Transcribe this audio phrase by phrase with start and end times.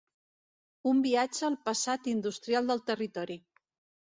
[0.91, 3.39] Un viatge al passat industrial del territori.